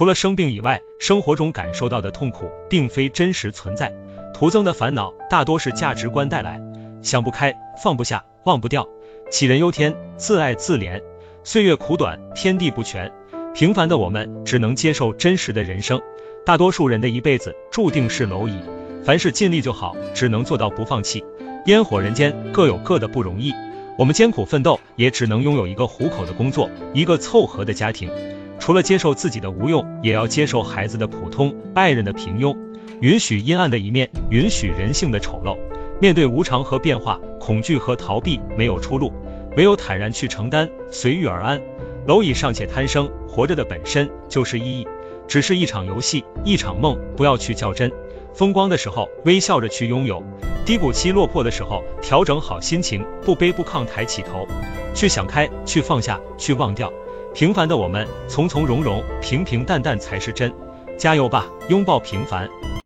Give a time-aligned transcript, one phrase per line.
[0.00, 3.92] 除了生病以外，生活中感受到的痛苦并非真实存在，
[4.32, 6.58] 徒增的烦恼大多是价值观带来，
[7.02, 8.88] 想不开，放不下，忘不掉，
[9.30, 11.02] 杞人忧天，自爱自怜。
[11.44, 13.12] 岁月苦短，天地不全，
[13.52, 16.00] 平凡的我们只能接受真实的人生。
[16.46, 18.58] 大多数人的一辈子注定是蝼蚁，
[19.04, 21.22] 凡事尽力就好，只能做到不放弃。
[21.66, 23.52] 烟火人间，各有各的不容易。
[23.98, 28.10] 我们艰苦奋斗，也只能拥有一个糊口的工作，一个凑合的家庭。
[28.60, 32.56] 除了接受自己的无用，也要接受孩子的普通，爱人的平庸，
[33.00, 35.56] 允许阴暗的一面，允许人性的丑陋。
[35.98, 39.12] 面对无常和变化，恐惧和逃避没有出路，
[39.56, 41.60] 唯有坦然去承担，随遇而安。
[42.06, 44.86] 蝼蚁尚且贪生，活着的本身就是意义，
[45.26, 47.90] 只是一场游戏，一场梦，不要去较真。
[48.34, 50.22] 风光的时候，微笑着去拥有；
[50.66, 54.46] 低谷期落魄的时候，调整好心情，不卑不亢，抬起头，
[54.94, 56.92] 去想开，去放下，去忘掉。
[57.32, 60.52] 平凡的我们，从从容容，平平淡淡才是真。
[60.98, 62.48] 加油吧，拥抱平凡。